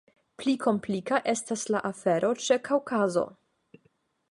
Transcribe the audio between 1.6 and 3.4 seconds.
la afero ĉe Kaŭkazo.